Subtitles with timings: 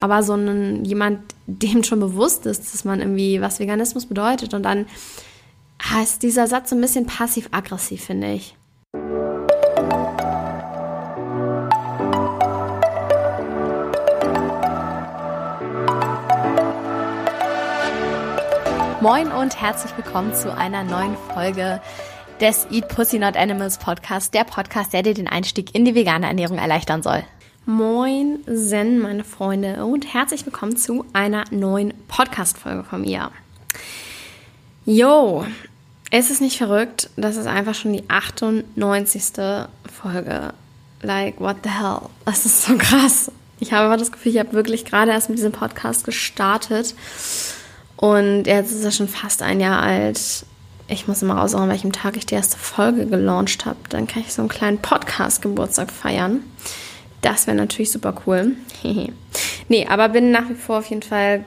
[0.00, 4.62] Aber so ein, jemand, dem schon bewusst ist, dass man irgendwie, was Veganismus bedeutet und
[4.62, 4.86] dann
[5.82, 8.54] heißt dieser Satz so ein bisschen passiv-aggressiv, finde ich.
[19.00, 21.80] Moin und herzlich willkommen zu einer neuen Folge
[22.40, 26.26] des Eat Pussy Not Animals Podcast, der Podcast, der dir den Einstieg in die vegane
[26.26, 27.24] Ernährung erleichtern soll.
[27.70, 33.30] Moin Zen, meine Freunde, und herzlich willkommen zu einer neuen Podcast-Folge von mir.
[34.86, 35.44] Yo,
[36.10, 37.10] ist es nicht verrückt?
[37.18, 39.22] Das ist einfach schon die 98.
[40.00, 40.54] Folge.
[41.02, 42.08] Like, what the hell?
[42.24, 43.30] Das ist so krass.
[43.60, 46.94] Ich habe aber das Gefühl, ich habe wirklich gerade erst mit diesem Podcast gestartet.
[47.98, 50.46] Und jetzt ist er schon fast ein Jahr alt.
[50.88, 53.76] Ich muss immer raussuchen, an welchem Tag ich die erste Folge gelauncht habe.
[53.90, 56.42] Dann kann ich so einen kleinen Podcast-Geburtstag feiern.
[57.20, 58.52] Das wäre natürlich super cool.
[59.68, 61.44] nee, aber bin nach wie vor auf jeden Fall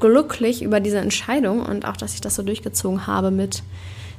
[0.00, 3.62] glücklich über diese Entscheidung und auch, dass ich das so durchgezogen habe mit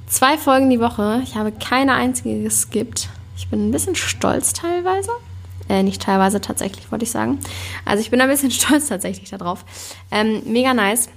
[0.07, 1.21] zwei Folgen die Woche.
[1.23, 3.09] Ich habe keine einzige geskippt.
[3.37, 5.11] Ich bin ein bisschen stolz teilweise.
[5.67, 7.39] Äh, nicht teilweise tatsächlich, wollte ich sagen.
[7.85, 9.65] Also ich bin ein bisschen stolz tatsächlich darauf.
[10.11, 11.09] Ähm, mega nice.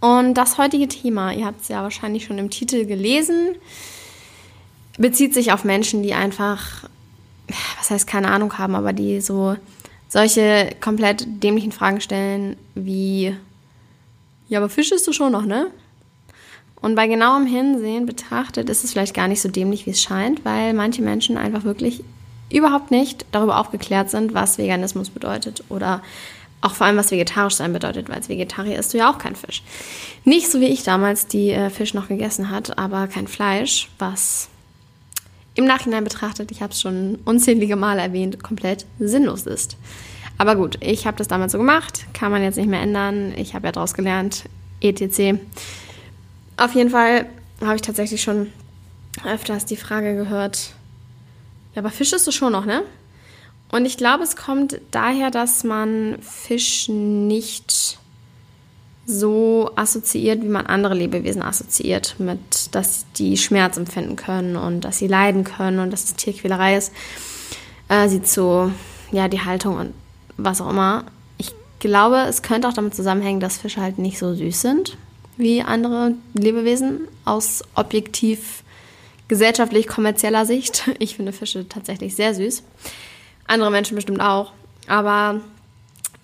[0.00, 3.54] Und das heutige Thema, ihr habt es ja wahrscheinlich schon im Titel gelesen,
[4.98, 6.88] bezieht sich auf Menschen, die einfach
[7.78, 9.56] was heißt keine Ahnung haben, aber die so
[10.08, 13.34] solche komplett dämlichen Fragen stellen wie,
[14.48, 15.68] ja, aber Fisch isst du schon noch, ne?
[16.82, 20.44] Und bei genauem Hinsehen betrachtet ist es vielleicht gar nicht so dämlich, wie es scheint,
[20.44, 22.02] weil manche Menschen einfach wirklich
[22.50, 26.02] überhaupt nicht darüber aufgeklärt sind, was Veganismus bedeutet oder
[26.60, 29.34] auch vor allem, was vegetarisch sein bedeutet, weil als Vegetarier isst du ja auch kein
[29.34, 29.62] Fisch.
[30.24, 34.48] Nicht so wie ich damals, die äh, Fisch noch gegessen hat, aber kein Fleisch, was
[35.54, 39.76] im Nachhinein betrachtet, ich habe es schon unzählige Male erwähnt, komplett sinnlos ist.
[40.38, 43.32] Aber gut, ich habe das damals so gemacht, kann man jetzt nicht mehr ändern.
[43.36, 44.44] Ich habe ja daraus gelernt,
[44.80, 45.38] etc.
[46.56, 47.26] Auf jeden Fall
[47.60, 48.48] habe ich tatsächlich schon
[49.24, 50.72] öfters die Frage gehört,
[51.74, 52.82] ja, aber Fisch ist du schon noch, ne?
[53.70, 57.98] Und ich glaube, es kommt daher, dass man Fisch nicht
[59.04, 64.98] so assoziiert, wie man andere Lebewesen assoziiert, mit, dass die Schmerz empfinden können und dass
[64.98, 66.92] sie leiden können und dass es Tierquälerei ist,
[67.88, 68.70] äh, sieht so,
[69.10, 69.94] ja, die Haltung und
[70.36, 71.04] was auch immer.
[71.38, 74.96] Ich glaube, es könnte auch damit zusammenhängen, dass Fische halt nicht so süß sind
[75.36, 78.62] wie andere Lebewesen aus objektiv
[79.28, 80.90] gesellschaftlich kommerzieller Sicht.
[80.98, 82.62] Ich finde Fische tatsächlich sehr süß.
[83.46, 84.52] Andere Menschen bestimmt auch.
[84.86, 85.40] Aber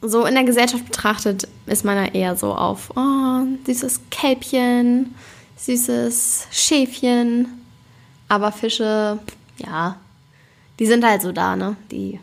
[0.02, 5.14] so in der Gesellschaft betrachtet ist man ja eher so auf oh, süßes Kälbchen,
[5.56, 7.48] süßes Schäfchen.
[8.28, 9.18] Aber Fische,
[9.58, 9.96] ja,
[10.78, 11.76] die sind halt so da, ne?
[11.90, 12.20] Die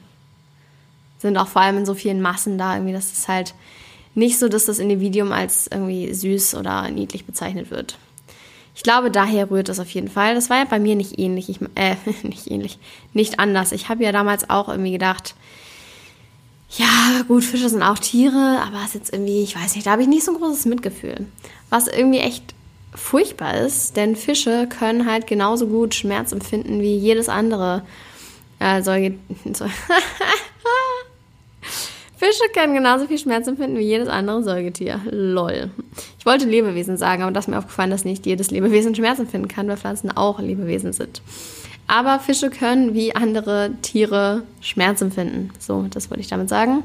[1.17, 2.75] sind auch vor allem in so vielen Massen da.
[2.75, 3.53] Irgendwie, das ist halt
[4.13, 7.97] nicht so, dass das Individuum als irgendwie süß oder niedlich bezeichnet wird.
[8.75, 10.35] Ich glaube, daher rührt das auf jeden Fall.
[10.35, 11.49] Das war ja bei mir nicht ähnlich.
[11.49, 12.77] Ich, äh, nicht ähnlich,
[13.13, 13.71] nicht anders.
[13.71, 15.35] Ich habe ja damals auch irgendwie gedacht,
[16.69, 19.91] ja, gut, Fische sind auch Tiere, aber es ist jetzt irgendwie, ich weiß nicht, da
[19.91, 21.27] habe ich nicht so ein großes Mitgefühl.
[21.69, 22.55] Was irgendwie echt
[22.93, 27.83] furchtbar ist, denn Fische können halt genauso gut Schmerz empfinden wie jedes andere
[28.59, 29.19] äh, Säugetier.
[32.17, 35.01] Fische können genauso viel Schmerz empfinden wie jedes andere Säugetier.
[35.11, 35.69] Lol.
[36.17, 39.49] Ich wollte Lebewesen sagen, aber das ist mir aufgefallen, dass nicht jedes Lebewesen Schmerz empfinden
[39.49, 41.21] kann, weil Pflanzen auch Lebewesen sind.
[41.87, 45.51] Aber Fische können wie andere Tiere Schmerz empfinden.
[45.59, 46.83] So, das wollte ich damit sagen.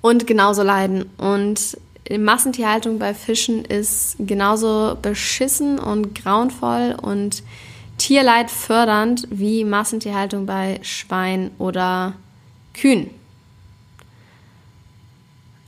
[0.00, 1.10] Und genauso leiden.
[1.18, 1.76] Und
[2.10, 7.42] Massentierhaltung bei Fischen ist genauso beschissen und grauenvoll und
[7.98, 12.14] Tierleid fördernd wie Massentierhaltung bei Schwein oder
[12.74, 13.10] Kühen.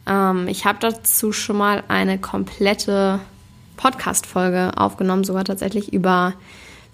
[0.06, 3.20] Ähm, ich habe dazu schon mal eine komplette
[3.76, 6.34] Podcast-Folge aufgenommen, sogar tatsächlich über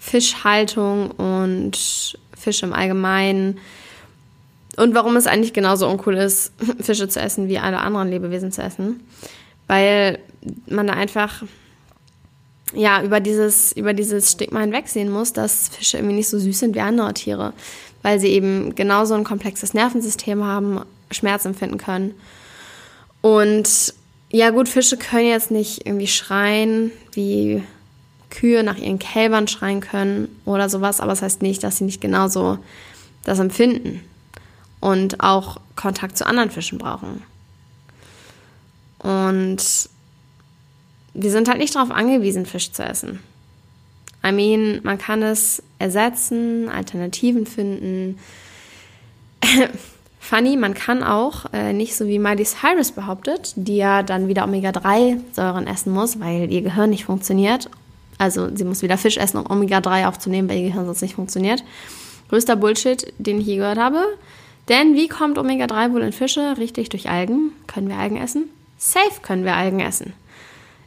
[0.01, 3.59] Fischhaltung und Fisch im Allgemeinen.
[4.75, 8.63] Und warum es eigentlich genauso uncool ist, Fische zu essen wie alle anderen Lebewesen zu
[8.63, 8.99] essen.
[9.67, 10.17] Weil
[10.65, 11.43] man da einfach
[12.73, 16.75] ja, über dieses, über dieses Stigma hinwegsehen muss, dass Fische irgendwie nicht so süß sind
[16.75, 17.53] wie andere Tiere,
[18.01, 20.81] weil sie eben genauso ein komplexes Nervensystem haben,
[21.11, 22.15] Schmerz empfinden können.
[23.21, 23.93] Und
[24.31, 27.61] ja, gut, Fische können jetzt nicht irgendwie schreien wie
[28.31, 31.83] Kühe nach ihren Kälbern schreien können oder sowas, aber es das heißt nicht, dass sie
[31.83, 32.57] nicht genauso
[33.23, 34.01] das empfinden
[34.79, 37.21] und auch Kontakt zu anderen Fischen brauchen.
[38.99, 39.59] Und
[41.13, 43.19] wir sind halt nicht darauf angewiesen, Fisch zu essen.
[44.25, 48.19] I mean, man kann es ersetzen, Alternativen finden.
[50.19, 54.43] Funny, man kann auch, äh, nicht so wie Miley Cyrus behauptet, die ja dann wieder
[54.43, 57.69] Omega-3-Säuren essen muss, weil ihr Gehirn nicht funktioniert.
[58.21, 61.63] Also sie muss wieder Fisch essen, um Omega-3 aufzunehmen, weil ihr Gehirn sonst nicht funktioniert.
[62.29, 63.97] Größter Bullshit, den ich je gehört habe.
[64.69, 66.55] Denn wie kommt Omega-3 wohl in Fische?
[66.59, 67.51] Richtig durch Algen.
[67.65, 68.43] Können wir Algen essen?
[68.77, 70.13] Safe können wir Algen essen.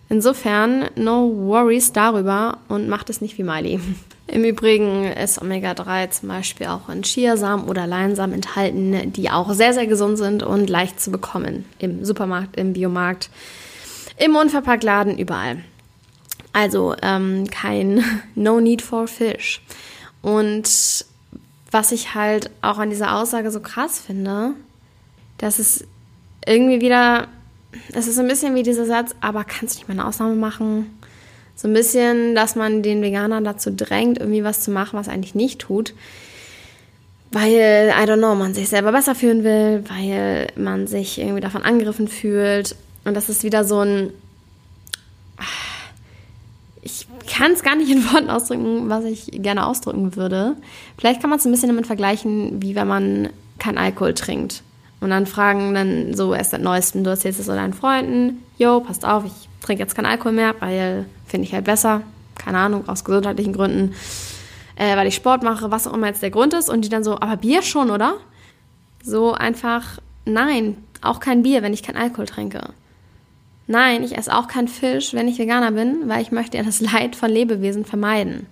[0.09, 3.81] Insofern, no worries darüber und macht es nicht wie Miley.
[4.29, 9.75] Im Übrigen ist Omega-3 zum Beispiel auch in Chiasamen oder Leinsamen enthalten, die auch sehr,
[9.75, 11.65] sehr gesund sind und leicht zu bekommen.
[11.81, 13.29] Im Supermarkt, im Biomarkt,
[14.19, 15.65] im Unverpacktladen, überall.
[16.55, 18.03] Also ähm, kein
[18.35, 19.61] No Need for Fish.
[20.23, 21.05] Und
[21.71, 24.55] was ich halt auch an dieser Aussage so krass finde,
[25.37, 25.85] dass es
[26.47, 27.27] irgendwie wieder,
[27.93, 30.99] es ist ein bisschen wie dieser Satz, aber kannst du nicht mal eine Ausnahme machen?
[31.57, 35.35] So ein bisschen, dass man den Veganern dazu drängt, irgendwie was zu machen, was eigentlich
[35.35, 35.93] nicht tut.
[37.33, 41.63] Weil, I don't know, man sich selber besser fühlen will, weil man sich irgendwie davon
[41.63, 42.77] angegriffen fühlt.
[43.05, 44.11] Und das ist wieder so ein.
[47.35, 50.55] Ich kann es gar nicht in Worten ausdrücken, was ich gerne ausdrücken würde.
[50.97, 53.29] Vielleicht kann man es ein bisschen damit vergleichen, wie wenn man
[53.59, 54.63] keinen Alkohol trinkt.
[55.01, 58.79] Und dann fragen dann so erst seit neuestem, du erzählst es so deinen Freunden, yo,
[58.79, 62.03] passt auf, ich trinke jetzt keinen Alkohol mehr, weil finde ich halt besser.
[62.39, 63.97] Keine Ahnung, aus gesundheitlichen Gründen.
[64.77, 66.71] Äh, weil ich Sport mache, was auch immer jetzt der Grund ist.
[66.71, 68.15] Und die dann so, aber Bier schon, oder?
[69.03, 72.61] So einfach, nein, auch kein Bier, wenn ich keinen Alkohol trinke.
[73.67, 76.81] Nein, ich esse auch keinen Fisch, wenn ich Veganer bin, weil ich möchte ja das
[76.81, 78.47] Leid von Lebewesen vermeiden.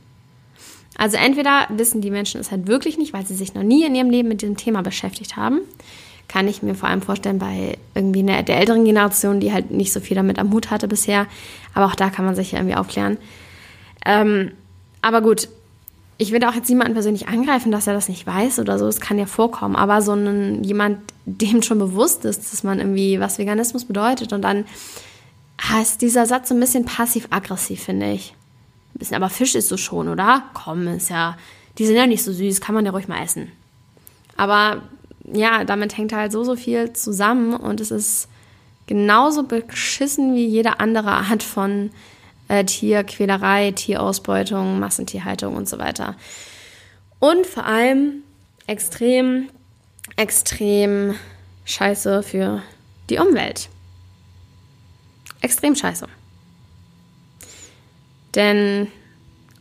[0.97, 3.95] Also entweder wissen die Menschen es halt wirklich nicht, weil sie sich noch nie in
[3.95, 5.61] ihrem Leben mit diesem Thema beschäftigt haben
[6.33, 10.01] kann ich mir vor allem vorstellen bei irgendwie der, älteren Generation, die halt nicht so
[10.01, 11.27] viel damit am Hut hatte bisher.
[11.75, 13.19] Aber auch da kann man sich ja irgendwie aufklären.
[14.07, 14.53] Ähm,
[15.03, 15.49] aber gut,
[16.23, 18.87] ich will auch jetzt niemanden persönlich angreifen, dass er das nicht weiß oder so.
[18.87, 19.75] Das kann ja vorkommen.
[19.75, 24.43] Aber so ein, jemand, dem schon bewusst ist, dass man irgendwie, was Veganismus bedeutet und
[24.43, 24.65] dann
[25.61, 28.35] heißt dieser Satz so ein bisschen passiv-aggressiv, finde ich.
[28.95, 30.45] Ein bisschen, aber Fisch ist so schon, oder?
[30.55, 31.37] Komm, ist ja,
[31.79, 33.51] die sind ja nicht so süß, kann man ja ruhig mal essen.
[34.37, 34.83] Aber
[35.25, 38.29] ja, damit hängt halt so, so viel zusammen und es ist
[38.87, 41.91] genauso beschissen wie jede andere Art von
[42.53, 46.17] äh, Tierquälerei, Tierausbeutung, Massentierhaltung und so weiter.
[47.19, 48.23] Und vor allem
[48.67, 49.49] extrem,
[50.17, 51.15] extrem
[51.65, 52.63] scheiße für
[53.11, 53.69] die Umwelt.
[55.41, 56.07] Extrem scheiße.
[58.35, 58.89] Denn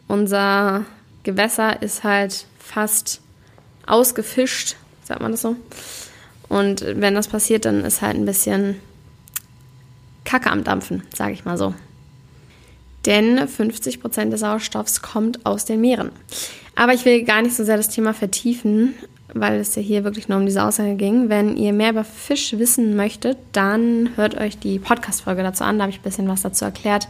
[0.07, 0.85] unser
[1.23, 3.21] Gewässer ist halt fast
[3.85, 4.75] ausgefischt
[5.11, 5.57] sagt man das so?
[6.47, 8.79] Und wenn das passiert, dann ist halt ein bisschen
[10.23, 11.73] Kacke am Dampfen, sage ich mal so.
[13.06, 16.12] Denn 50 Prozent des Sauerstoffs kommt aus den Meeren.
[16.75, 18.94] Aber ich will gar nicht so sehr das Thema vertiefen,
[19.33, 21.30] weil es ja hier wirklich nur um diese Aussage ging.
[21.30, 25.77] Wenn ihr mehr über Fisch wissen möchtet, dann hört euch die Podcast-Folge dazu an.
[25.77, 27.07] Da habe ich ein bisschen was dazu erklärt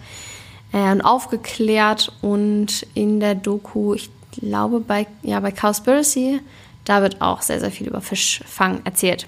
[0.72, 2.12] äh, und aufgeklärt.
[2.22, 6.40] Und in der Doku, ich glaube bei, ja, bei Cowspiracy
[6.86, 9.28] da wird auch sehr, sehr viel über Fischfang erzählt.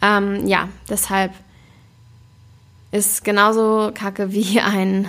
[0.00, 1.32] Ähm, ja, deshalb
[2.90, 5.08] ist genauso kacke wie ein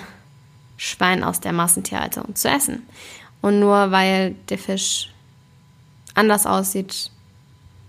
[0.78, 2.84] Schwein aus der Massentierhaltung zu essen.
[3.42, 5.12] Und nur weil der Fisch
[6.16, 7.12] anders aussieht,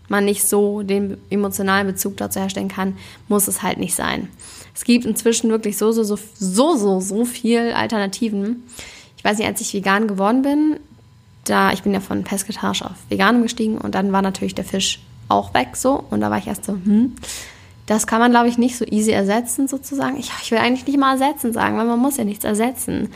[0.09, 2.97] man nicht so den emotionalen Bezug dazu herstellen kann,
[3.29, 4.29] muss es halt nicht sein.
[4.75, 8.65] Es gibt inzwischen wirklich so, so, so, so, so, so viel Alternativen.
[9.17, 10.77] Ich weiß nicht, als ich vegan geworden bin,
[11.45, 15.01] da, ich bin ja von Pesketarisch auf Veganem gestiegen und dann war natürlich der Fisch
[15.29, 17.15] auch weg so und da war ich erst so, hm,
[17.87, 20.19] das kann man glaube ich nicht so easy ersetzen sozusagen.
[20.19, 23.11] Ich, ich will eigentlich nicht mal ersetzen sagen, weil man muss ja nichts ersetzen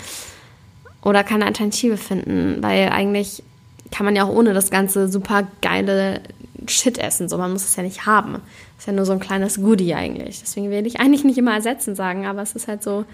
[1.03, 3.43] oder keine Alternative finden, weil eigentlich
[3.91, 6.21] kann man ja auch ohne das ganze super geile
[6.67, 8.33] Shit essen, so man muss es ja nicht haben.
[8.33, 10.41] Das ist ja nur so ein kleines Goodie eigentlich.
[10.41, 13.05] Deswegen will ich eigentlich nicht immer ersetzen sagen, aber es ist halt so,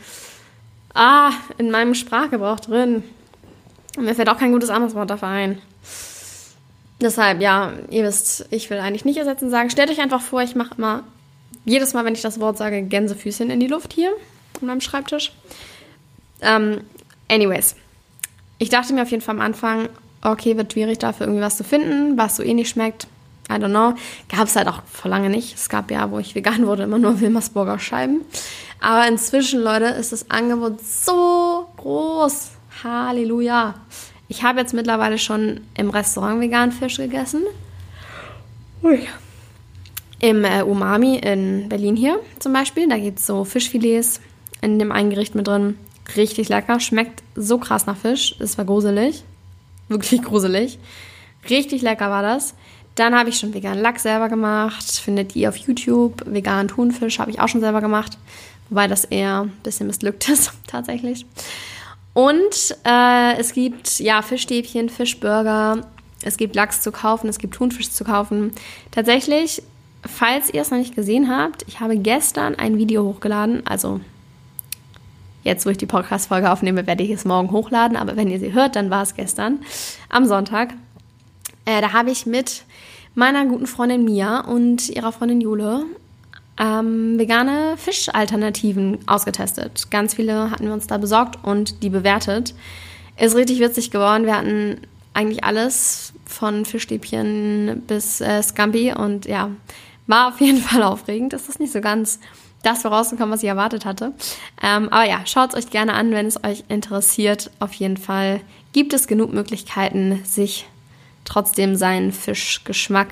[0.95, 3.05] ah, in meinem Sprachgebrauch drin.
[3.97, 5.59] Und mir fällt auch kein gutes anderes Wort dafür ein.
[7.01, 9.71] Deshalb, ja, ihr wisst, ich will eigentlich nicht ersetzen sagen.
[9.71, 11.05] Stellt euch einfach vor, ich mache immer
[11.65, 14.13] jedes Mal, wenn ich das Wort sage, Gänsefüßchen in die Luft hier
[14.61, 15.33] an meinem Schreibtisch.
[16.41, 16.83] Ähm,
[17.29, 17.77] anyways,
[18.59, 19.89] ich dachte mir auf jeden Fall am Anfang,
[20.23, 23.07] okay, wird schwierig dafür irgendwie was zu finden, was so eh nicht schmeckt.
[23.51, 23.95] I don't know.
[24.29, 25.55] Gab es halt auch vor lange nicht.
[25.55, 28.23] Es gab ja, wo ich vegan wurde, immer nur Wilmersburger Scheiben.
[28.81, 32.53] Aber inzwischen, Leute, ist das Angebot so groß.
[32.83, 33.75] Halleluja.
[34.29, 37.43] Ich habe jetzt mittlerweile schon im Restaurant veganen Fisch gegessen.
[38.83, 39.07] Ui.
[40.25, 42.89] Im äh, Umami in Berlin hier zum Beispiel.
[42.89, 44.23] Da gibt es so Fischfilets
[44.63, 45.77] in dem einen Gericht mit drin.
[46.17, 46.81] Richtig lecker.
[46.81, 48.35] Schmeckt so krass nach Fisch.
[48.39, 49.23] Es war gruselig.
[49.89, 50.79] Wirklich gruselig.
[51.51, 52.55] Richtig lecker war das.
[52.95, 54.93] Dann habe ich schon veganen Lachs selber gemacht.
[54.93, 56.23] Findet ihr auf YouTube.
[56.25, 58.17] Veganen Thunfisch habe ich auch schon selber gemacht.
[58.71, 61.27] Wobei das eher ein bisschen missglückt ist, tatsächlich.
[62.15, 65.87] Und äh, es gibt ja Fischstäbchen, Fischburger.
[66.23, 68.53] Es gibt Lachs zu kaufen, es gibt Thunfisch zu kaufen.
[68.91, 69.63] Tatsächlich,
[70.07, 73.67] falls ihr es noch nicht gesehen habt, ich habe gestern ein Video hochgeladen.
[73.67, 74.01] Also
[75.43, 77.97] jetzt, wo ich die Podcast-Folge aufnehme, werde ich es morgen hochladen.
[77.97, 79.61] Aber wenn ihr sie hört, dann war es gestern
[80.09, 80.75] am Sonntag.
[81.65, 82.65] Äh, da habe ich mit
[83.15, 85.85] meiner guten Freundin Mia und ihrer Freundin Jule
[86.59, 89.91] ähm, vegane Fischalternativen ausgetestet.
[89.91, 92.55] Ganz viele hatten wir uns da besorgt und die bewertet.
[93.17, 94.25] Ist richtig witzig geworden.
[94.25, 94.81] Wir hatten
[95.15, 99.51] eigentlich alles von Fischstäbchen bis äh, Scampi und ja,
[100.07, 101.33] war auf jeden Fall aufregend.
[101.33, 102.19] Das ist nicht so ganz
[102.63, 104.13] das vorausgekommen, was ich erwartet hatte.
[104.63, 107.51] Ähm, aber ja, schaut es euch gerne an, wenn es euch interessiert.
[107.61, 108.41] Auf jeden Fall
[108.73, 110.67] gibt es genug Möglichkeiten, sich
[111.25, 113.09] trotzdem seinen Fischgeschmack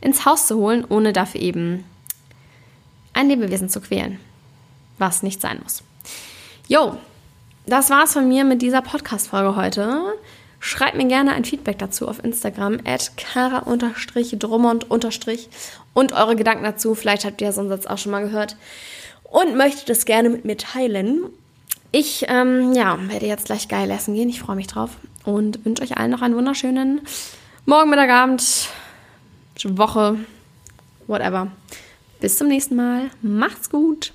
[0.00, 1.84] ins Haus zu holen, ohne dafür eben
[3.12, 4.18] ein Lebewesen zu quälen,
[4.98, 5.82] was nicht sein muss.
[6.68, 6.96] Jo,
[7.66, 10.02] das war's von mir mit dieser Podcast-Folge heute.
[10.66, 14.86] Schreibt mir gerne ein Feedback dazu auf Instagram at kara-drummond-
[15.94, 16.96] und eure Gedanken dazu.
[16.96, 18.56] Vielleicht habt ihr so einen Satz auch schon mal gehört
[19.22, 21.20] und möchtet es gerne mit mir teilen.
[21.92, 24.28] Ich ähm, ja, werde jetzt gleich geil essen gehen.
[24.28, 24.90] Ich freue mich drauf
[25.24, 27.00] und wünsche euch allen noch einen wunderschönen
[27.64, 28.68] Morgen, Mittag, Abend,
[29.62, 30.18] Woche,
[31.06, 31.52] whatever.
[32.18, 33.02] Bis zum nächsten Mal.
[33.22, 34.12] Macht's gut.